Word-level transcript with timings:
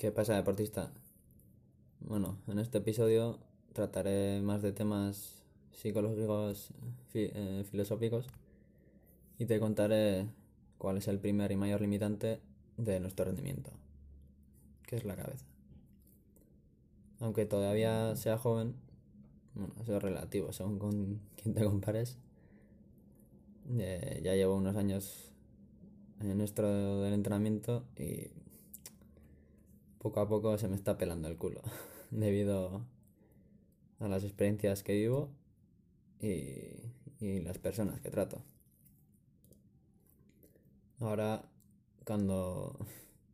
¿Qué 0.00 0.10
pasa, 0.10 0.34
deportista? 0.34 0.90
Bueno, 2.00 2.38
en 2.48 2.58
este 2.58 2.78
episodio 2.78 3.38
trataré 3.74 4.40
más 4.40 4.62
de 4.62 4.72
temas 4.72 5.42
psicológicos, 5.72 6.72
eh, 7.12 7.66
filosóficos 7.70 8.26
y 9.38 9.44
te 9.44 9.60
contaré 9.60 10.26
cuál 10.78 10.96
es 10.96 11.06
el 11.06 11.18
primer 11.18 11.52
y 11.52 11.56
mayor 11.56 11.82
limitante 11.82 12.40
de 12.78 12.98
nuestro 12.98 13.26
rendimiento, 13.26 13.72
que 14.86 14.96
es 14.96 15.04
la 15.04 15.16
cabeza. 15.16 15.44
Aunque 17.18 17.44
todavía 17.44 18.16
sea 18.16 18.38
joven, 18.38 18.76
bueno, 19.54 19.74
eso 19.82 19.98
es 19.98 20.02
relativo 20.02 20.50
según 20.54 20.78
con 20.78 21.20
quién 21.36 21.52
te 21.52 21.62
compares. 21.62 22.16
Eh, 23.78 24.22
ya 24.24 24.34
llevo 24.34 24.54
unos 24.54 24.76
años 24.76 25.30
en 26.20 26.40
esto 26.40 27.02
del 27.02 27.12
entrenamiento 27.12 27.84
y 27.98 28.30
poco 30.00 30.20
a 30.20 30.28
poco 30.28 30.56
se 30.58 30.66
me 30.68 30.76
está 30.76 30.96
pelando 30.96 31.28
el 31.28 31.36
culo 31.36 31.62
debido 32.10 32.82
a 34.00 34.08
las 34.08 34.24
experiencias 34.24 34.82
que 34.82 34.94
vivo 34.94 35.30
y, 36.20 36.90
y 37.20 37.40
las 37.40 37.58
personas 37.58 38.00
que 38.00 38.10
trato. 38.10 38.42
Ahora, 41.00 41.42
cuando, 42.04 42.78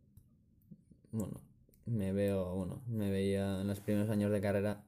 bueno, 1.12 1.40
me 1.86 2.12
veo, 2.12 2.54
bueno, 2.54 2.82
me 2.88 3.10
veía 3.10 3.60
en 3.60 3.68
los 3.68 3.80
primeros 3.80 4.10
años 4.10 4.30
de 4.32 4.40
carrera, 4.40 4.84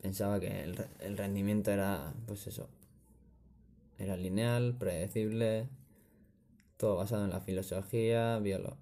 pensaba 0.00 0.38
que 0.38 0.62
el, 0.62 0.76
el 1.00 1.16
rendimiento 1.16 1.70
era, 1.70 2.14
pues 2.26 2.46
eso, 2.46 2.68
era 3.98 4.16
lineal, 4.16 4.76
predecible, 4.78 5.68
todo 6.76 6.96
basado 6.96 7.24
en 7.24 7.30
la 7.30 7.40
filosofía, 7.40 8.38
biolo, 8.38 8.76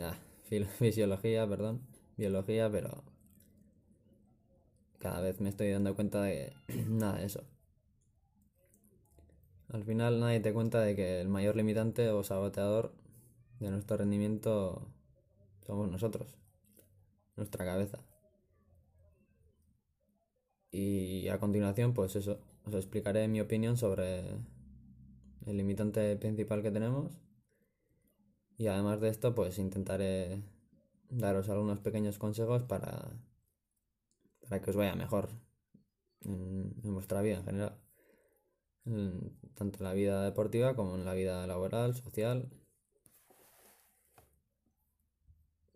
ah, 0.00 0.14
fisiología, 0.78 1.48
perdón, 1.48 1.80
biología, 2.16 2.70
pero 2.70 3.02
cada 4.98 5.20
vez 5.20 5.40
me 5.40 5.50
estoy 5.50 5.70
dando 5.70 5.94
cuenta 5.94 6.22
de 6.22 6.52
que 6.66 6.82
nada 6.88 7.18
de 7.18 7.26
eso. 7.26 7.44
Al 9.68 9.84
final 9.84 10.20
nadie 10.20 10.40
te 10.40 10.52
cuenta 10.52 10.80
de 10.80 10.94
que 10.94 11.20
el 11.20 11.28
mayor 11.28 11.56
limitante 11.56 12.08
o 12.10 12.22
saboteador 12.22 12.92
de 13.60 13.70
nuestro 13.70 13.96
rendimiento 13.96 14.86
somos 15.66 15.90
nosotros, 15.90 16.36
nuestra 17.36 17.64
cabeza. 17.64 17.98
Y 20.70 21.28
a 21.28 21.38
continuación, 21.38 21.94
pues 21.94 22.16
eso, 22.16 22.40
os 22.64 22.74
explicaré 22.74 23.28
mi 23.28 23.40
opinión 23.40 23.76
sobre 23.76 24.30
el 25.46 25.56
limitante 25.56 26.16
principal 26.16 26.62
que 26.62 26.70
tenemos. 26.70 27.12
Y 28.58 28.66
además 28.66 29.00
de 29.00 29.10
esto, 29.10 29.32
pues 29.34 29.58
intentaré 29.60 30.42
daros 31.10 31.48
algunos 31.48 31.80
pequeños 31.80 32.18
consejos 32.18 32.62
para, 32.64 33.12
para 34.42 34.60
que 34.60 34.70
os 34.70 34.76
vaya 34.76 34.94
mejor 34.94 35.24
en, 36.22 36.74
en 36.84 36.94
vuestra 36.94 37.22
vida 37.22 37.38
en 37.38 37.44
general. 37.44 37.76
En- 38.86 39.36
tanto 39.54 39.78
en 39.80 39.84
la 39.84 39.92
vida 39.92 40.22
deportiva 40.24 40.74
como 40.74 40.94
en 40.94 41.04
la 41.04 41.12
vida 41.12 41.46
laboral, 41.46 41.94
social. 41.94 42.48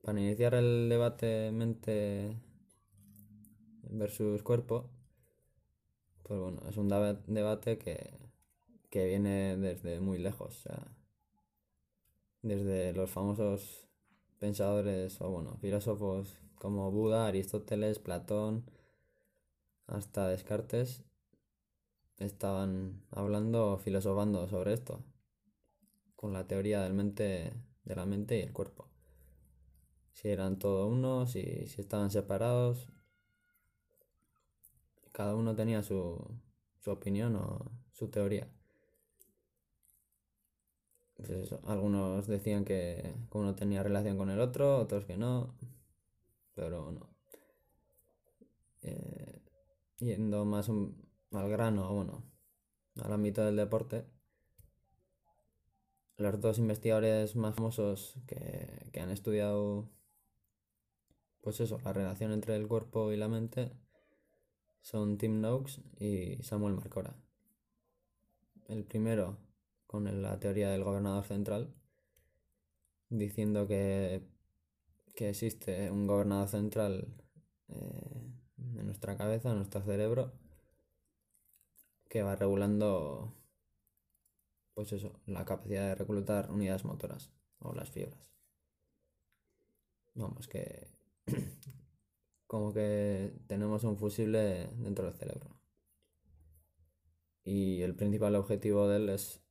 Para 0.02 0.18
iniciar 0.20 0.54
el 0.54 0.88
debate 0.88 1.52
mente 1.52 2.36
versus 3.90 4.42
cuerpo, 4.42 4.88
pues 6.22 6.40
bueno, 6.40 6.60
es 6.68 6.76
un 6.76 6.88
deba- 6.88 7.20
debate 7.26 7.78
que, 7.78 8.12
que 8.90 9.06
viene 9.06 9.56
desde 9.56 10.00
muy 10.00 10.18
lejos, 10.18 10.66
desde 12.42 12.92
los 12.92 13.10
famosos 13.10 13.88
pensadores 14.38 15.20
o 15.20 15.30
bueno, 15.30 15.56
filósofos 15.60 16.38
como 16.54 16.90
Buda, 16.90 17.26
Aristóteles, 17.26 17.98
Platón, 17.98 18.64
hasta 19.86 20.28
Descartes, 20.28 21.04
estaban 22.18 23.02
hablando 23.10 23.78
filosofando 23.78 24.48
sobre 24.48 24.74
esto, 24.74 25.04
con 26.16 26.32
la 26.32 26.46
teoría 26.46 26.82
del 26.82 26.94
mente, 26.94 27.52
de 27.84 27.96
la 27.96 28.06
mente 28.06 28.38
y 28.38 28.42
el 28.42 28.52
cuerpo. 28.52 28.88
Si 30.12 30.28
eran 30.28 30.58
todo 30.58 30.88
uno, 30.88 31.26
si, 31.26 31.66
si 31.66 31.80
estaban 31.80 32.10
separados, 32.10 32.88
cada 35.12 35.34
uno 35.36 35.54
tenía 35.54 35.82
su, 35.82 36.18
su 36.80 36.90
opinión 36.90 37.36
o 37.36 37.70
su 37.92 38.08
teoría. 38.08 38.48
Pues 41.18 41.52
algunos 41.64 42.28
decían 42.28 42.64
que 42.64 43.12
uno 43.32 43.54
tenía 43.56 43.82
relación 43.82 44.16
con 44.16 44.30
el 44.30 44.40
otro, 44.40 44.78
otros 44.78 45.04
que 45.04 45.16
no, 45.16 45.52
pero 46.54 46.92
no. 46.92 47.10
Eh, 48.82 49.42
yendo 49.98 50.44
más 50.44 50.68
al 50.68 51.48
grano, 51.50 51.92
bueno, 51.92 52.22
al 53.02 53.12
ámbito 53.12 53.44
del 53.44 53.56
deporte, 53.56 54.06
los 56.16 56.40
dos 56.40 56.58
investigadores 56.58 57.34
más 57.34 57.56
famosos 57.56 58.14
que, 58.28 58.88
que 58.92 59.00
han 59.00 59.10
estudiado, 59.10 59.90
pues 61.40 61.58
eso, 61.60 61.80
la 61.84 61.92
relación 61.92 62.30
entre 62.30 62.54
el 62.54 62.68
cuerpo 62.68 63.10
y 63.10 63.16
la 63.16 63.28
mente 63.28 63.72
son 64.82 65.18
Tim 65.18 65.40
Noakes 65.40 65.82
y 65.98 66.40
Samuel 66.44 66.74
Marcora. 66.74 67.16
El 68.68 68.84
primero 68.84 69.47
con 69.88 70.22
la 70.22 70.38
teoría 70.38 70.70
del 70.70 70.84
gobernador 70.84 71.24
central, 71.24 71.74
diciendo 73.08 73.66
que, 73.66 74.22
que 75.16 75.30
existe 75.30 75.90
un 75.90 76.06
gobernador 76.06 76.46
central 76.46 77.08
eh, 77.68 78.34
en 78.58 78.84
nuestra 78.84 79.16
cabeza, 79.16 79.50
en 79.50 79.56
nuestro 79.56 79.82
cerebro, 79.82 80.34
que 82.10 82.22
va 82.22 82.36
regulando, 82.36 83.34
pues 84.74 84.92
eso, 84.92 85.20
la 85.24 85.46
capacidad 85.46 85.88
de 85.88 85.94
reclutar 85.94 86.50
unidades 86.50 86.84
motoras 86.84 87.32
o 87.58 87.72
las 87.74 87.90
fibras. 87.90 88.30
Vamos, 90.14 90.48
que 90.48 90.86
como 92.46 92.74
que 92.74 93.32
tenemos 93.46 93.84
un 93.84 93.96
fusible 93.96 94.68
dentro 94.76 95.06
del 95.06 95.14
cerebro. 95.14 95.58
Y 97.42 97.80
el 97.80 97.94
principal 97.94 98.34
objetivo 98.34 98.86
de 98.86 98.96
él 98.98 99.08
es 99.08 99.47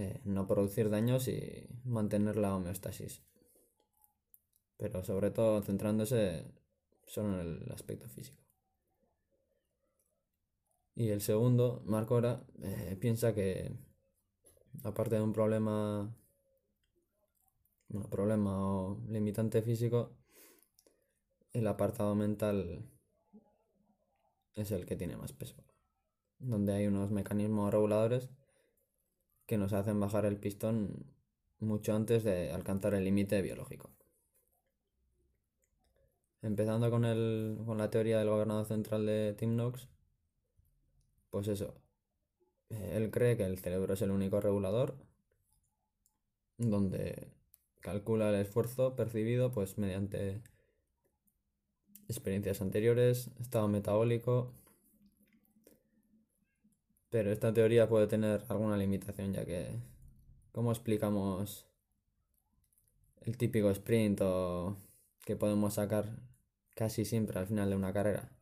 eh, 0.00 0.18
no 0.24 0.46
producir 0.46 0.88
daños 0.88 1.28
y 1.28 1.68
mantener 1.84 2.36
la 2.36 2.56
homeostasis. 2.56 3.22
Pero 4.78 5.04
sobre 5.04 5.30
todo 5.30 5.60
centrándose 5.60 6.54
solo 7.06 7.34
en 7.34 7.40
el 7.40 7.72
aspecto 7.72 8.08
físico. 8.08 8.42
Y 10.94 11.10
el 11.10 11.20
segundo, 11.20 11.82
Marcora, 11.84 12.42
eh, 12.62 12.96
piensa 12.98 13.34
que 13.34 13.72
aparte 14.84 15.16
de 15.16 15.22
un 15.22 15.34
problema, 15.34 16.16
un 17.90 18.02
problema 18.08 18.52
o 18.58 19.02
limitante 19.08 19.60
físico, 19.60 20.16
el 21.52 21.66
apartado 21.66 22.14
mental 22.14 22.88
es 24.54 24.70
el 24.70 24.86
que 24.86 24.96
tiene 24.96 25.16
más 25.16 25.34
peso, 25.34 25.56
donde 26.38 26.72
hay 26.72 26.86
unos 26.86 27.10
mecanismos 27.10 27.70
reguladores 27.70 28.30
que 29.50 29.58
nos 29.58 29.72
hacen 29.72 29.98
bajar 29.98 30.26
el 30.26 30.36
pistón 30.36 31.06
mucho 31.58 31.92
antes 31.92 32.22
de 32.22 32.52
alcanzar 32.52 32.94
el 32.94 33.02
límite 33.02 33.42
biológico. 33.42 33.90
Empezando 36.40 36.88
con, 36.88 37.04
el, 37.04 37.58
con 37.66 37.76
la 37.76 37.90
teoría 37.90 38.20
del 38.20 38.28
gobernador 38.28 38.64
central 38.66 39.06
de 39.06 39.34
Tim 39.36 39.56
Noakes, 39.56 39.88
pues 41.30 41.48
eso, 41.48 41.74
eh, 42.68 42.92
él 42.94 43.10
cree 43.10 43.36
que 43.36 43.44
el 43.44 43.58
cerebro 43.58 43.94
es 43.94 44.02
el 44.02 44.12
único 44.12 44.40
regulador, 44.40 44.94
donde 46.56 47.32
calcula 47.80 48.28
el 48.28 48.36
esfuerzo 48.36 48.94
percibido 48.94 49.50
pues 49.50 49.78
mediante 49.78 50.44
experiencias 52.06 52.60
anteriores, 52.60 53.32
estado 53.40 53.66
metabólico, 53.66 54.52
pero 57.10 57.32
esta 57.32 57.52
teoría 57.52 57.88
puede 57.88 58.06
tener 58.06 58.44
alguna 58.48 58.76
limitación, 58.76 59.32
ya 59.32 59.44
que 59.44 59.80
¿cómo 60.52 60.70
explicamos 60.72 61.66
el 63.22 63.36
típico 63.36 63.70
sprint 63.70 64.20
o 64.22 64.76
que 65.24 65.36
podemos 65.36 65.74
sacar 65.74 66.06
casi 66.74 67.04
siempre 67.04 67.38
al 67.38 67.46
final 67.46 67.70
de 67.70 67.76
una 67.76 67.92
carrera? 67.92 68.32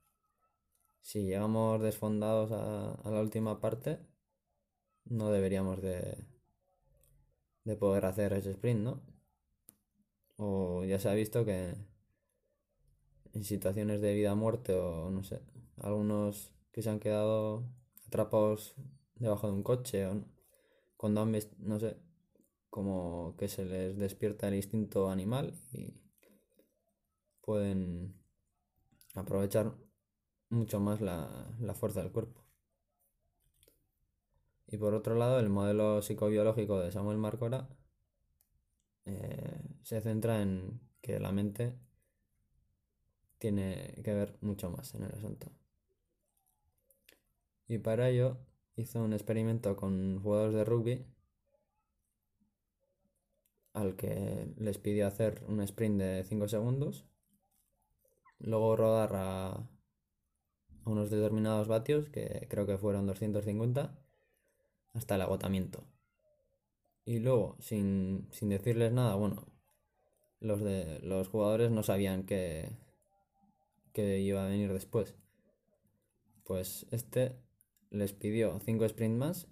Si 1.03 1.25
llegamos 1.25 1.81
desfondados 1.83 2.53
a, 2.53 2.93
a 2.93 3.11
la 3.11 3.21
última 3.21 3.61
parte, 3.61 3.99
no 5.07 5.31
deberíamos 5.31 5.81
de, 5.81 6.27
de 7.65 7.77
poder 7.77 8.05
hacer 8.05 8.33
ese 8.35 8.51
sprint, 8.51 8.81
¿no? 8.81 9.01
O 10.37 10.85
ya 10.85 10.99
se 10.99 11.09
ha 11.09 11.15
visto 11.15 11.45
que 11.45 11.75
en 13.33 13.45
situaciones 13.45 14.01
de 14.01 14.15
vida 14.15 14.35
muerte 14.35 14.75
o 14.75 15.11
no 15.11 15.23
sé, 15.25 15.41
algunos 15.79 16.53
que 16.73 16.83
se 16.83 16.91
han 16.91 17.01
quedado 17.01 17.65
atrapados 18.09 18.75
debajo 19.17 19.47
de 19.47 19.53
un 19.53 19.63
coche 19.63 20.07
o 20.07 20.25
cuando 20.97 21.21
han 21.21 21.33
visto, 21.33 21.55
no 21.61 21.79
sé, 21.79 21.97
como 22.71 23.37
que 23.37 23.49
se 23.49 23.65
les 23.65 23.97
despierta 23.97 24.49
el 24.49 24.55
instinto 24.57 25.11
animal 25.11 25.55
y 25.73 25.95
pueden 27.41 28.15
aprovechar 29.15 29.75
mucho 30.51 30.81
más 30.81 31.01
la, 31.01 31.75
fuerza 31.75 32.03
del 32.03 32.13
cuerpo. 32.13 32.45
Y 34.67 34.77
por 34.77 34.95
otro 34.95 35.15
lado, 35.15 35.39
el 35.39 35.49
modelo 35.49 36.03
psicobiológico 36.03 36.81
de 36.81 36.93
Samuel 36.93 37.19
Marcora 37.19 37.69
eh, 39.07 39.63
se 39.83 40.01
centra 40.01 40.43
en 40.43 40.81
que 41.01 41.21
la 41.21 41.33
mente 41.33 41.79
tiene 43.39 44.01
que 44.05 44.13
ver 44.13 44.37
mucho 44.43 44.71
más 44.71 44.95
en 44.95 45.05
el 45.05 45.13
asunto. 45.13 45.58
Y 47.69 47.79
para 47.79 48.09
ello 48.09 48.39
hizo 48.77 49.03
un 49.03 49.13
experimento 49.13 49.77
con 49.77 50.21
jugadores 50.23 50.55
de 50.55 50.65
rugby 50.65 51.07
al 53.75 53.95
que 53.95 54.53
les 54.57 54.79
pidió 54.79 55.07
hacer 55.07 55.45
un 55.47 55.61
sprint 55.61 56.01
de 56.01 56.25
5 56.25 56.49
segundos, 56.49 57.07
luego 58.41 58.75
rodar 58.75 59.13
a, 59.15 59.69
unos 60.85 61.11
determinados 61.11 61.69
vatios, 61.69 62.09
que 62.09 62.47
creo 62.49 62.67
que 62.67 62.79
fueron 62.79 63.07
250, 63.07 63.99
hasta 64.95 65.15
el 65.15 65.23
agotamiento. 65.23 65.85
Y 67.05 67.21
luego, 67.21 67.57
sin, 67.61 68.29
sin 68.33 68.49
decirles 68.49 68.93
nada, 68.93 69.15
bueno, 69.15 69.45
los, 70.41 70.61
de, 70.61 70.99
los 71.01 71.29
jugadores 71.29 71.71
no 71.71 71.83
sabían 71.83 72.25
que, 72.25 72.71
que 73.93 74.21
iba 74.21 74.45
a 74.45 74.49
venir 74.49 74.73
después. 74.73 75.15
Pues 76.45 76.87
este 76.91 77.37
les 77.91 78.13
pidió 78.13 78.59
5 78.61 78.89
sprints 78.89 79.19
más 79.19 79.49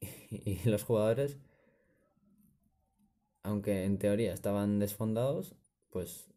y 0.30 0.60
los 0.68 0.82
jugadores 0.84 1.38
aunque 3.46 3.84
en 3.84 3.98
teoría 3.98 4.34
estaban 4.34 4.80
desfondados, 4.80 5.54
pues 5.90 6.28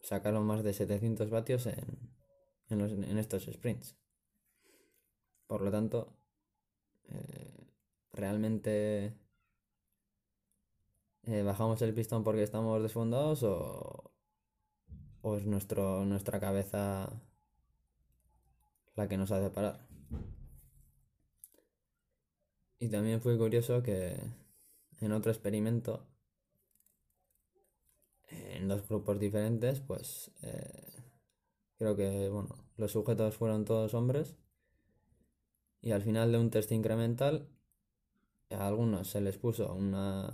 sacaron 0.00 0.46
más 0.46 0.64
de 0.64 0.72
700 0.72 1.28
vatios 1.28 1.66
en, 1.66 3.18
estos 3.18 3.44
sprints. 3.44 3.94
Por 5.46 5.60
lo 5.60 5.70
tanto, 5.70 6.16
eh, 7.10 7.68
realmente 8.14 9.14
eh, 11.24 11.42
bajamos 11.42 11.82
el 11.82 11.92
pistón 11.92 12.24
porque 12.24 12.42
estamos 12.42 12.82
desfondados 12.82 13.42
o, 13.42 14.12
o 15.20 15.36
es 15.36 15.44
nuestro, 15.44 16.06
nuestra 16.06 16.40
cabeza 16.40 17.20
la 18.94 19.08
que 19.08 19.18
nos 19.18 19.30
hace 19.30 19.50
parar. 19.50 19.85
Y 22.78 22.88
también 22.88 23.20
fue 23.20 23.36
curioso 23.36 23.82
que 23.82 24.16
en 25.00 25.12
otro 25.12 25.30
experimento 25.30 26.06
en 28.28 28.68
dos 28.68 28.86
grupos 28.88 29.18
diferentes, 29.18 29.80
pues 29.80 30.30
eh, 30.42 31.02
creo 31.78 31.96
que 31.96 32.28
bueno, 32.28 32.56
los 32.76 32.92
sujetos 32.92 33.36
fueron 33.36 33.64
todos 33.64 33.94
hombres 33.94 34.36
y 35.80 35.92
al 35.92 36.02
final 36.02 36.32
de 36.32 36.38
un 36.38 36.50
test 36.50 36.70
incremental 36.72 37.48
a 38.50 38.66
algunos 38.66 39.08
se 39.08 39.20
les 39.20 39.38
puso 39.38 39.72
una, 39.74 40.32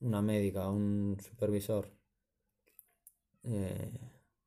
una 0.00 0.20
médica, 0.20 0.68
un 0.68 1.16
supervisor, 1.20 1.88
eh, 3.44 4.00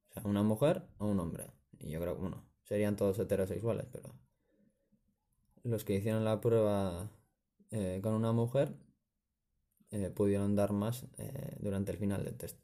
o 0.10 0.14
sea, 0.14 0.24
una 0.26 0.44
mujer 0.44 0.84
o 0.98 1.06
un 1.08 1.20
hombre. 1.20 1.52
Y 1.80 1.90
yo 1.92 2.00
creo 2.02 2.16
que, 2.16 2.22
bueno, 2.22 2.44
serían 2.64 2.96
todos 2.96 3.20
heterosexuales, 3.20 3.86
pero 3.92 4.14
los 5.66 5.84
que 5.84 5.96
hicieron 5.96 6.24
la 6.24 6.40
prueba 6.42 7.10
eh, 7.72 8.00
con 8.02 8.14
una 8.14 8.32
mujer 8.32 8.74
eh, 9.92 10.10
pudieron 10.12 10.56
dar 10.56 10.72
más 10.74 11.06
eh, 11.18 11.58
durante 11.60 11.92
el 11.92 11.98
final 11.98 12.24
del 12.24 12.38
test. 12.38 12.64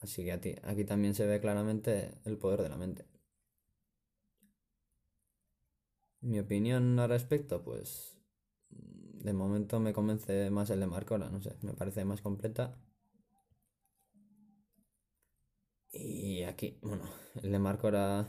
Así 0.00 0.24
que 0.24 0.32
aquí, 0.32 0.54
aquí 0.62 0.84
también 0.84 1.14
se 1.14 1.26
ve 1.26 1.40
claramente 1.40 2.12
el 2.24 2.36
poder 2.38 2.62
de 2.62 2.68
la 2.68 2.76
mente. 2.76 3.06
Mi 6.22 6.38
opinión 6.38 6.98
al 6.98 7.08
respecto, 7.08 7.62
pues 7.62 8.16
de 8.68 9.32
momento 9.32 9.80
me 9.80 9.92
convence 9.92 10.50
más 10.50 10.70
el 10.70 10.80
de 10.80 10.86
Marcora, 10.86 11.30
no 11.30 11.40
sé, 11.42 11.56
me 11.62 11.72
parece 11.74 12.04
más 12.04 12.20
completa. 12.20 12.76
Y 15.92 16.42
aquí, 16.44 16.78
bueno, 16.82 17.04
el 17.42 17.52
de 17.52 17.58
Marcora, 17.58 18.26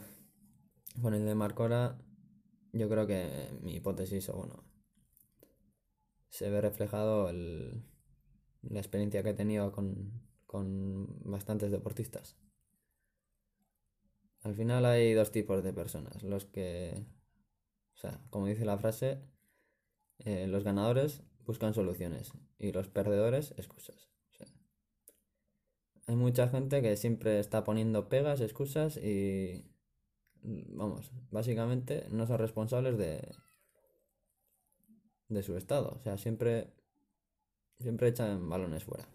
con 1.01 1.13
el 1.13 1.25
de 1.25 1.35
Marcora, 1.35 1.97
yo 2.73 2.89
creo 2.89 3.07
que 3.07 3.49
mi 3.61 3.75
hipótesis, 3.75 4.29
o 4.29 4.33
bueno, 4.33 4.63
se 6.29 6.49
ve 6.49 6.61
reflejado 6.61 7.31
la 7.33 8.79
experiencia 8.79 9.21
que 9.23 9.31
he 9.31 9.33
tenido 9.33 9.71
con, 9.71 10.23
bastantes 11.25 11.71
deportistas. 11.71 12.37
Al 14.41 14.55
final 14.55 14.85
hay 14.85 15.13
dos 15.13 15.31
tipos 15.31 15.63
de 15.63 15.73
personas. 15.73 16.23
Los 16.23 16.45
que, 16.45 17.05
o 17.93 17.97
sea, 17.97 18.21
como 18.29 18.47
dice 18.47 18.65
la 18.65 18.77
frase, 18.77 19.21
eh, 20.19 20.47
los 20.47 20.63
ganadores 20.63 21.21
buscan 21.45 21.73
soluciones 21.73 22.31
y 22.57 22.71
los 22.71 22.87
perdedores 22.87 23.53
excusas. 23.57 24.09
hay 26.07 26.15
mucha 26.15 26.47
gente 26.49 26.81
que 26.81 26.97
siempre 26.97 27.39
está 27.39 27.63
poniendo 27.63 28.09
pegas, 28.09 28.41
excusas 28.41 28.97
y, 28.97 29.70
vamos, 30.43 31.11
básicamente 31.31 32.07
no 32.09 32.27
son 32.27 32.37
responsables 32.37 32.97
de, 32.97 33.21
de 35.29 35.43
su 35.43 35.57
estado. 35.57 35.97
O 35.99 36.03
sea, 36.03 36.17
siempre, 36.17 36.73
siempre 37.79 38.09
echan 38.09 38.49
balones 38.49 38.83
fuera. 38.83 39.07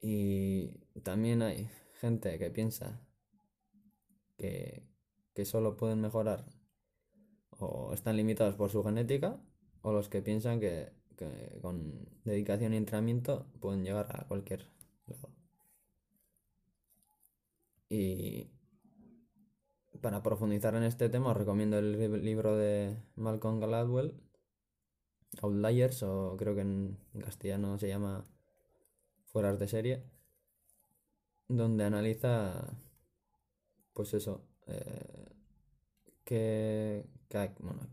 Y 0.00 0.68
también 1.02 1.42
hay 1.42 1.68
gente 2.00 2.38
que 2.38 2.50
piensa 2.50 3.00
que, 4.38 4.86
que 5.34 5.44
solo 5.44 5.76
pueden 5.76 6.00
mejorar 6.00 6.46
o 7.50 7.92
están 7.92 8.16
limitados 8.16 8.54
por 8.54 8.70
su 8.70 8.82
genética 8.82 9.38
o 9.82 9.92
los 9.92 10.08
que 10.08 10.22
piensan 10.22 10.60
que, 10.60 10.92
que 11.16 11.58
con 11.60 12.08
dedicación 12.24 12.72
y 12.72 12.78
entrenamiento 12.78 13.46
pueden 13.60 13.84
llegar 13.84 14.06
a 14.10 14.26
cualquier 14.26 14.66
lado. 15.06 15.28
Y 17.90 18.48
para 20.00 20.22
profundizar 20.22 20.74
en 20.76 20.84
este 20.84 21.08
tema 21.08 21.30
os 21.32 21.36
recomiendo 21.36 21.78
el 21.78 22.24
libro 22.24 22.56
de 22.56 22.96
Malcolm 23.16 23.60
Gladwell, 23.60 24.14
Outliers, 25.42 26.02
o 26.04 26.36
creo 26.38 26.54
que 26.54 26.62
en, 26.62 26.96
castellano 27.20 27.78
se 27.78 27.88
llama 27.88 28.24
Fueras 29.26 29.58
de 29.58 29.68
serie, 29.68 30.04
donde 31.48 31.84
analiza, 31.84 32.76
pues 33.92 34.14
eso, 34.14 34.46
eh, 34.68 35.26
qué, 36.24 37.04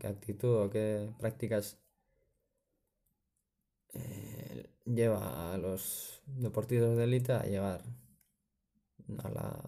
actitud 0.04 0.64
o 0.64 0.70
qué 0.70 1.12
prácticas 1.18 1.78
eh, 3.94 4.70
lleva 4.84 5.54
a 5.54 5.58
los 5.58 6.22
deportistas 6.26 6.96
de 6.96 7.04
élite 7.04 7.32
a 7.32 7.42
llegar 7.42 7.82
a 9.24 9.28
la, 9.30 9.62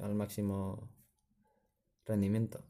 al 0.00 0.14
máximo 0.14 0.90
rendimiento. 2.04 2.64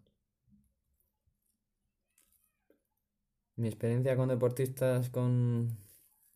Mi 3.57 3.69
experiencia 3.69 4.16
con 4.16 4.28
deportistas 4.28 5.11
con 5.11 5.78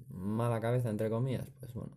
mala 0.08 0.60
cabeza, 0.60 0.90
entre 0.90 1.10
comillas, 1.10 1.50
pues 1.60 1.74
bueno. 1.74 1.96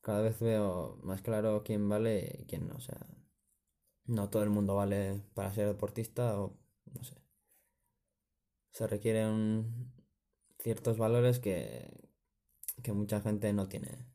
Cada 0.00 0.20
vez 0.20 0.38
veo 0.40 0.98
más 1.02 1.22
claro 1.22 1.62
quién 1.64 1.88
vale 1.88 2.40
y 2.40 2.44
quién 2.46 2.68
no. 2.68 2.76
O 2.76 2.80
sea, 2.80 2.98
no 4.06 4.28
todo 4.30 4.42
el 4.42 4.50
mundo 4.50 4.74
vale 4.74 5.22
para 5.34 5.52
ser 5.52 5.66
deportista 5.68 6.38
o 6.40 6.58
no 6.92 7.04
sé. 7.04 7.16
Se 8.72 8.86
requieren 8.86 9.92
ciertos 10.58 10.98
valores 10.98 11.38
que, 11.38 11.88
que 12.82 12.92
mucha 12.92 13.20
gente 13.20 13.52
no 13.52 13.68
tiene. 13.68 14.06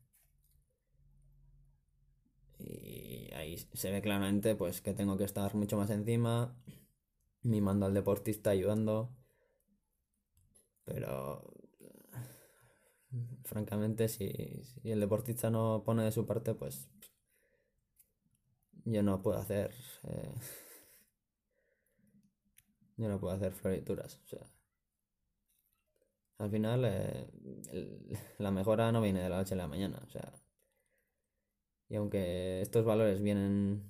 Y 2.60 3.30
ahí 3.34 3.58
se 3.72 3.90
ve 3.90 4.02
claramente 4.02 4.54
pues 4.54 4.80
que 4.80 4.94
tengo 4.94 5.16
que 5.16 5.24
estar 5.24 5.54
mucho 5.54 5.76
más 5.76 5.90
encima, 5.90 6.54
mimando 7.42 7.86
al 7.86 7.94
deportista, 7.94 8.50
ayudando. 8.50 9.10
Pero 10.84 11.52
francamente 13.44 14.08
si, 14.08 14.62
el 14.84 15.00
deportista 15.00 15.50
no 15.50 15.82
pone 15.84 16.04
de 16.04 16.12
su 16.12 16.26
parte, 16.26 16.54
pues 16.54 16.88
yo 18.84 19.02
no 19.02 19.20
puedo 19.22 19.38
hacer 19.38 19.74
eh, 20.04 20.34
yo 23.00 23.08
no 23.08 23.18
puedo 23.18 23.34
hacer 23.34 23.52
florituras. 23.52 24.20
O 24.24 24.28
sea, 24.28 24.46
al 26.38 26.50
final 26.50 26.84
eh, 26.84 27.26
la 28.38 28.50
mejora 28.50 28.92
no 28.92 29.00
viene 29.00 29.22
de 29.22 29.28
la 29.30 29.38
noche 29.38 29.54
a 29.54 29.56
la 29.56 29.68
mañana. 29.68 30.00
O 30.06 30.10
sea, 30.10 30.32
y 31.90 31.96
aunque 31.96 32.62
estos 32.62 32.84
valores 32.84 33.20
vienen 33.20 33.82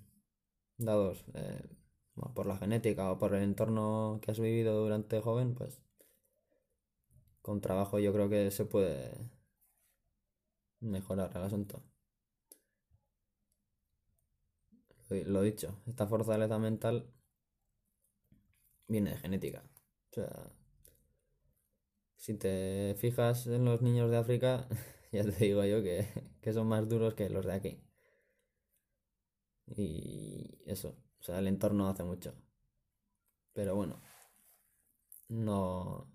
dados 0.79 1.25
eh, 1.35 1.63
por 2.35 2.47
la 2.47 2.57
genética 2.57 3.13
o 3.13 3.19
por 3.19 3.35
el 3.35 3.43
entorno 3.45 4.21
que 4.23 4.31
has 4.33 4.41
vivido 4.41 4.83
durante 4.83 5.21
joven, 5.21 5.55
pues 5.55 5.81
con 7.43 7.61
trabajo 7.61 7.99
yo 7.99 8.13
creo 8.13 8.29
que 8.31 8.51
se 8.51 8.65
puede 8.65 9.13
mejorar 10.81 11.31
el 11.37 11.43
asunto. 11.43 11.83
Lo 15.11 15.43
dicho, 15.43 15.77
esta 15.87 16.07
fortaleza 16.07 16.59
mental 16.59 17.07
viene 18.89 19.11
de 19.11 19.17
genética. 19.19 19.63
O 20.11 20.15
sea, 20.15 20.53
si 22.17 22.35
te 22.35 22.95
fijas 22.99 23.47
en 23.49 23.65
los 23.65 23.83
niños 23.83 24.11
de 24.13 24.17
África, 24.19 24.69
ya 25.13 25.25
te 25.25 25.45
digo 25.45 25.65
yo 25.65 25.83
que, 25.83 26.07
que 26.41 26.53
son 26.53 26.69
más 26.69 26.89
duros 26.89 27.15
que 27.15 27.29
los 27.31 27.45
de 27.47 27.53
aquí. 27.53 27.90
Y 29.77 30.59
eso, 30.67 30.97
o 31.21 31.23
sea, 31.23 31.39
el 31.39 31.49
entorno 31.49 31.89
hace 31.89 32.05
mucho. 32.05 32.35
Pero 33.53 33.75
bueno, 33.77 34.01
no. 35.29 36.07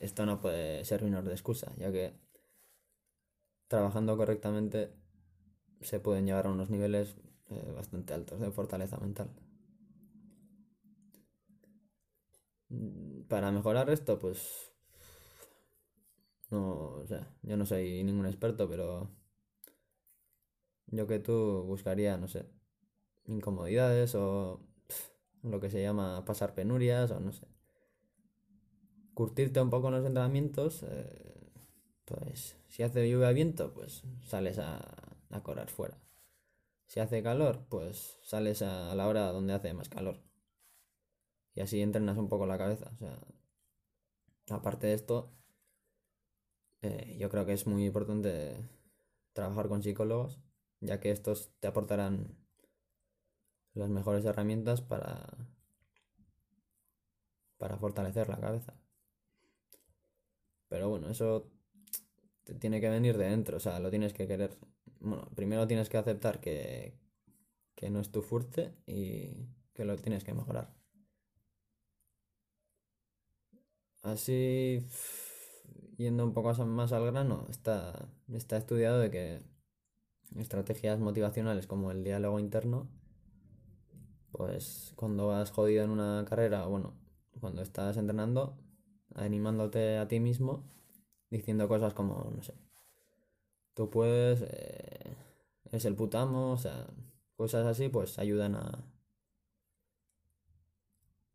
Esto 0.00 0.26
no 0.26 0.40
puede 0.40 0.84
servirnos 0.84 1.24
de 1.24 1.32
excusa, 1.32 1.72
ya 1.78 1.92
que 1.92 2.14
trabajando 3.68 4.18
correctamente 4.18 4.92
se 5.82 6.00
pueden 6.00 6.26
llegar 6.26 6.46
a 6.46 6.50
unos 6.50 6.70
niveles 6.70 7.16
eh, 7.50 7.72
bastante 7.74 8.14
altos 8.14 8.40
de 8.40 8.50
fortaleza 8.50 8.98
mental. 8.98 9.30
Para 13.28 13.52
mejorar 13.52 13.90
esto, 13.90 14.18
pues. 14.18 14.72
No, 16.50 16.96
o 17.02 17.06
sea, 17.06 17.26
yo 17.42 17.56
no 17.56 17.64
soy 17.66 18.02
ningún 18.04 18.26
experto, 18.26 18.68
pero. 18.68 19.10
Yo 20.88 21.06
que 21.06 21.18
tú 21.20 21.62
buscaría, 21.66 22.18
no 22.18 22.28
sé, 22.28 22.44
incomodidades 23.30 24.14
o 24.14 24.60
lo 25.42 25.60
que 25.60 25.70
se 25.70 25.82
llama 25.82 26.24
pasar 26.24 26.54
penurias 26.54 27.10
o 27.10 27.20
no 27.20 27.32
sé. 27.32 27.46
Curtirte 29.14 29.60
un 29.60 29.70
poco 29.70 29.88
en 29.88 29.94
los 29.94 30.06
entrenamientos, 30.06 30.82
eh, 30.84 31.52
pues 32.04 32.56
si 32.68 32.82
hace 32.82 33.08
lluvia 33.08 33.32
viento, 33.32 33.72
pues 33.74 34.04
sales 34.22 34.58
a, 34.58 34.80
a 35.30 35.42
correr 35.42 35.68
fuera. 35.68 35.98
Si 36.90 36.98
hace 36.98 37.22
calor, 37.22 37.66
pues 37.68 38.18
sales 38.22 38.62
a, 38.62 38.92
la 38.96 39.06
hora 39.06 39.30
donde 39.30 39.54
hace 39.54 39.72
más 39.74 39.88
calor. 39.88 40.20
Y 41.54 41.60
así 41.60 41.80
entrenas 41.80 42.18
un 42.18 42.28
poco 42.28 42.46
la 42.46 42.58
cabeza. 42.58 42.90
O 42.94 42.96
sea, 42.96 43.16
aparte 44.50 44.88
de 44.88 44.94
esto, 44.94 45.32
eh, 46.82 47.16
yo 47.18 47.30
creo 47.30 47.46
que 47.46 47.52
es 47.52 47.66
muy 47.68 47.84
importante 47.86 48.56
trabajar 49.32 49.68
con 49.68 49.84
psicólogos, 49.84 50.40
ya 50.80 50.98
que 50.98 51.12
estos 51.12 51.52
te 51.60 51.68
aportarán 51.68 52.36
las 53.74 53.88
mejores 53.88 54.24
herramientas 54.24 54.82
para, 54.82 55.26
para 57.58 57.76
fortalecer 57.76 58.28
la 58.28 58.40
cabeza. 58.40 58.74
Pero 60.68 60.88
bueno, 60.88 61.10
eso 61.10 61.50
te 62.44 62.54
tiene 62.54 62.80
que 62.80 62.88
venir 62.88 63.16
de 63.18 63.28
dentro, 63.28 63.56
o 63.56 63.60
sea, 63.60 63.80
lo 63.80 63.90
tienes 63.90 64.12
que 64.12 64.26
querer. 64.26 64.56
Bueno, 65.00 65.28
primero 65.34 65.66
tienes 65.66 65.88
que 65.88 65.98
aceptar 65.98 66.40
que, 66.40 66.98
que 67.74 67.90
no 67.90 68.00
es 68.00 68.10
tu 68.10 68.22
fuerte 68.22 68.74
y 68.86 69.48
que 69.74 69.84
lo 69.84 69.96
tienes 69.96 70.24
que 70.24 70.34
mejorar. 70.34 70.74
Así, 74.02 74.86
yendo 75.98 76.24
un 76.24 76.32
poco 76.32 76.52
más 76.64 76.92
al 76.92 77.06
grano, 77.06 77.46
está, 77.50 78.08
está 78.32 78.56
estudiado 78.56 78.98
de 79.00 79.10
que 79.10 79.42
estrategias 80.36 80.98
motivacionales 81.00 81.66
como 81.66 81.90
el 81.90 82.04
diálogo 82.04 82.38
interno 82.38 82.88
pues 84.32 84.92
cuando 84.96 85.28
vas 85.28 85.50
jodido 85.50 85.84
en 85.84 85.90
una 85.90 86.24
carrera, 86.28 86.66
bueno, 86.66 86.94
cuando 87.40 87.62
estás 87.62 87.96
entrenando, 87.96 88.58
animándote 89.14 89.98
a 89.98 90.08
ti 90.08 90.20
mismo, 90.20 90.64
diciendo 91.30 91.68
cosas 91.68 91.94
como, 91.94 92.32
no 92.34 92.42
sé, 92.42 92.54
tú 93.74 93.90
puedes, 93.90 94.42
eh, 94.42 95.16
es 95.72 95.84
el 95.84 95.96
putamo, 95.96 96.52
o 96.52 96.58
sea, 96.58 96.86
cosas 97.36 97.66
así, 97.66 97.88
pues 97.88 98.18
ayudan 98.18 98.54
a, 98.56 98.84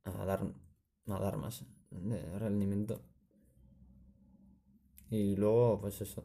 a 0.06 0.25
dar, 0.30 0.42
a 1.16 1.20
dar 1.20 1.36
más 1.38 1.66
de 1.92 2.40
rendimiento. 2.40 3.02
Y 5.10 5.36
luego, 5.36 5.80
pues 5.82 6.00
eso, 6.02 6.24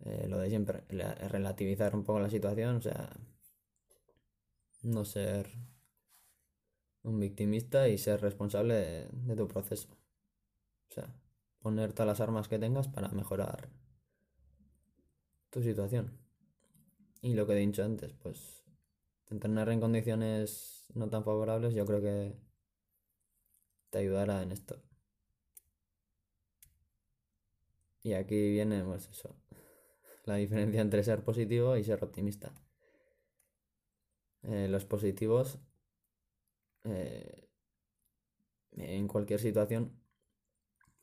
eh, 0.00 0.26
lo 0.28 0.38
de 0.38 0.48
siempre, 0.48 0.84
relativizar 1.28 1.94
un 1.94 2.04
poco 2.04 2.20
la 2.20 2.30
situación, 2.30 2.76
o 2.76 2.80
sea, 2.82 3.10
no 4.82 5.04
ser 5.04 5.50
un 7.02 7.18
victimista 7.18 7.88
y 7.88 7.98
ser 7.98 8.20
responsable 8.20 9.08
de, 9.10 9.36
tu 9.36 9.48
proceso. 9.48 9.88
O 10.90 10.94
sea, 10.94 11.14
poner 11.60 11.92
todas 11.92 12.06
las 12.06 12.20
armas 12.20 12.48
que 12.48 12.58
tengas 12.58 12.88
para 12.88 13.08
mejorar 13.08 13.70
tu 15.50 15.62
situación. 15.62 16.18
Y 17.22 17.34
lo 17.34 17.46
que 17.46 17.52
he 17.54 17.56
dicho 17.56 17.84
antes, 17.84 18.12
pues 18.14 18.64
entrenar 19.28 19.68
en 19.68 19.80
condiciones 19.80 20.86
no 20.94 21.08
tan 21.08 21.24
favorables 21.24 21.74
yo 21.74 21.86
creo 21.86 22.00
que 22.00 22.36
te 23.90 23.98
ayudará 23.98 24.42
en 24.42 24.52
esto. 24.52 24.82
Y 28.02 28.14
aquí 28.14 28.50
viene 28.50 28.82
pues 28.82 29.08
eso, 29.08 29.36
la 30.24 30.36
diferencia 30.36 30.80
entre 30.80 31.04
ser 31.04 31.22
positivo 31.22 31.76
y 31.76 31.84
ser 31.84 32.02
optimista. 32.02 32.52
Eh, 34.42 34.68
los 34.68 34.84
positivos 34.84 35.58
eh, 36.84 37.48
en 38.72 39.06
cualquier 39.06 39.40
situación 39.40 39.92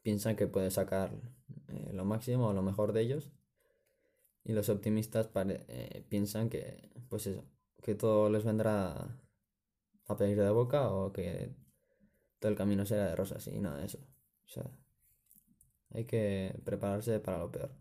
piensan 0.02 0.36
que 0.36 0.48
puede 0.48 0.72
sacar 0.72 1.12
eh, 1.68 1.92
lo 1.94 2.06
máximo 2.06 2.48
o 2.48 2.54
lo 2.54 2.64
mejor 2.64 2.94
de 2.94 3.02
ellos. 3.02 3.32
Y 4.44 4.54
los 4.54 4.70
optimistas 4.70 5.30
piensan 6.10 6.50
que 6.50 6.90
pues 7.10 7.28
eso 7.28 7.44
que 7.84 7.96
todo 7.96 8.30
les 8.30 8.44
vendrá 8.46 9.20
a 10.08 10.18
pedir 10.18 10.38
de 10.42 10.50
boca 10.50 10.90
o 10.90 11.12
que 11.12 11.54
todo 12.40 12.52
el 12.52 12.58
camino 12.58 12.86
será 12.86 13.08
de 13.08 13.16
rosas 13.16 13.48
y 13.48 13.60
nada 13.60 13.78
de 13.80 13.86
eso. 13.86 14.00
O 14.46 14.50
sea 14.50 14.72
hay 15.92 16.06
que 16.06 16.60
prepararse 16.64 17.20
para 17.20 17.40
lo 17.40 17.52
peor. 17.52 17.72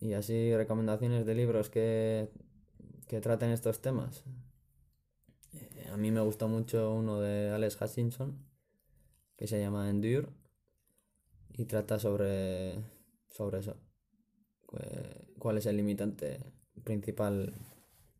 Y 0.00 0.12
así 0.12 0.54
recomendaciones 0.54 1.26
de 1.26 1.34
libros 1.34 1.70
que 1.70 2.30
que 3.08 3.20
traten 3.20 3.50
estos 3.50 3.80
temas. 3.80 4.22
Eh, 5.54 5.88
a 5.92 5.96
mí 5.96 6.10
me 6.10 6.20
gusta 6.20 6.46
mucho 6.46 6.92
uno 6.92 7.20
de 7.20 7.50
Alex 7.50 7.80
Hutchinson 7.80 8.46
que 9.36 9.46
se 9.46 9.60
llama 9.60 9.88
Endure 9.88 10.28
y 11.56 11.64
trata 11.64 11.98
sobre, 11.98 12.74
sobre 13.28 13.60
eso. 13.60 13.76
cuál 15.38 15.58
es 15.58 15.66
el 15.66 15.76
limitante 15.76 16.40
principal 16.84 17.54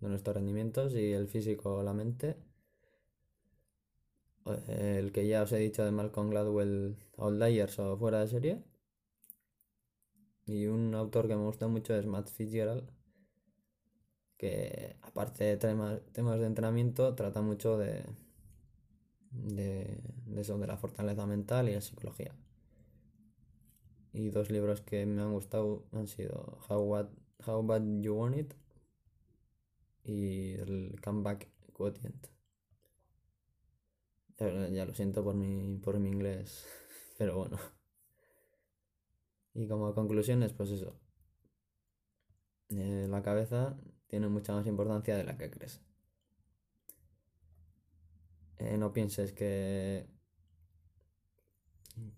de 0.01 0.09
nuestros 0.09 0.37
rendimientos 0.37 0.95
y 0.95 1.13
el 1.13 1.29
físico 1.29 1.77
o 1.77 1.83
la 1.83 1.93
mente. 1.93 2.37
El 4.69 5.13
que 5.13 5.27
ya 5.27 5.43
os 5.43 5.53
he 5.53 5.59
dicho 5.59 5.85
de 5.85 5.91
Malcolm 5.91 6.31
Gladwell, 6.31 6.97
Outliers 7.19 7.79
o 7.81 7.99
Fuera 7.99 8.21
de 8.21 8.29
Serie. 8.29 8.65
Y 10.47 10.67
un 10.67 10.95
autor 10.95 11.29
que 11.29 11.37
me 11.37 11.45
gusta 11.45 11.69
mucho 11.69 11.95
es 11.95 12.07
Matt 12.07 12.31
Fitzgerald, 12.31 12.91
que 14.39 14.97
aparte 15.03 15.45
de 15.45 15.57
temas, 15.59 16.01
de 16.15 16.47
entrenamiento, 16.47 17.15
trata 17.15 17.43
mucho 17.43 17.77
de, 17.77 18.05
de, 19.31 20.01
eso, 20.37 20.59
de 20.59 20.67
la 20.67 20.77
fortaleza 20.77 21.27
mental 21.27 21.69
y 21.69 21.75
la 21.75 21.81
psicología. 21.81 22.35
Y 24.13 24.31
dos 24.31 24.51
libros 24.51 24.81
que 24.81 25.05
me 25.07 25.23
han 25.23 25.33
gustado 25.33 25.85
han 25.93 26.07
sido 26.07 26.59
How, 26.69 26.81
What, 26.83 27.09
How 27.47 27.63
Bad 27.67 28.01
You 28.01 28.15
Want 28.15 28.37
It 28.37 28.55
y 30.05 30.55
el 30.55 31.01
Comeback 31.03 31.49
Quotient. 31.73 32.27
Ya, 34.39 34.85
lo 34.85 34.95
siento 34.95 35.25
por 35.25 35.35
mi, 35.35 35.79
por 35.79 35.99
mi 35.99 36.11
inglés, 36.11 36.65
pero 37.19 37.37
bueno. 37.37 37.59
Y 39.55 39.67
como 39.67 39.95
conclusiones, 39.95 40.53
pues 40.53 40.71
eso. 40.71 40.97
Eh, 42.71 43.07
la 43.09 43.23
cabeza 43.23 43.77
tiene 44.09 44.29
mucha 44.29 44.53
más 44.53 44.67
importancia 44.67 45.17
de 45.17 45.25
la 45.25 45.37
que 45.39 45.51
crees. 45.51 45.81
Eh, 48.59 48.77
no 48.77 48.93
pienses 48.93 49.33
que, 49.33 50.09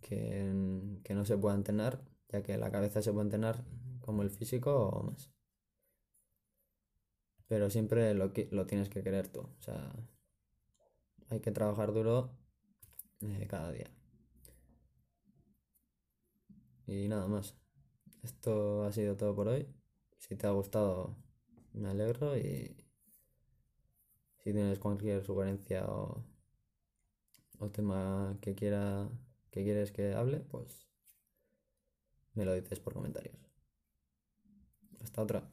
que, 0.01 1.15
no 1.15 1.25
se 1.25 1.37
pueda 1.37 1.55
entrenar, 1.55 2.03
ya 2.29 2.43
que 2.43 2.57
la 2.57 2.71
cabeza 2.71 3.03
se 3.03 3.13
puede 3.13 3.27
entrenar 3.27 3.65
como 4.01 4.23
el 4.23 4.31
físico 4.31 4.89
o 4.89 5.03
más. 5.03 5.31
Pero 7.49 7.69
siempre 7.69 8.15
lo, 8.15 8.33
lo 8.53 8.67
tienes 8.67 8.89
que 8.89 9.03
querer 9.03 9.29
tú. 9.29 9.41
O 9.41 9.61
sea, 9.61 9.93
hay 11.29 11.41
que 11.41 11.51
trabajar 11.51 11.93
duro 11.93 12.31
eh, 13.21 13.47
cada 13.49 13.73
día. 13.73 13.91
Y 16.87 17.09
nada 17.09 17.27
más. 17.27 17.57
Esto 18.23 18.85
ha 18.85 18.93
sido 18.93 19.17
todo 19.17 19.35
por 19.35 19.49
hoy. 19.49 19.67
Si 20.19 20.37
te 20.37 20.47
ha 20.47 20.51
gustado, 20.51 21.17
me 21.75 21.89
alegro 21.91 22.37
y 22.37 22.77
Si 24.39 24.53
tienes 24.53 24.81
cualquier 24.81 25.25
sugerencia 25.25 25.87
o, 25.87 26.25
o 27.61 27.71
tema 27.71 28.37
que 28.41 28.55
quiera 28.55 29.09
que 29.53 29.63
quieres 29.65 29.93
que 29.93 30.15
hable, 30.15 30.41
pues 30.41 30.89
me 32.35 32.45
lo 32.45 32.55
dices 32.55 32.81
por 32.81 32.95
comentarios. 32.95 33.37
Hasta 35.03 35.23
otra. 35.23 35.49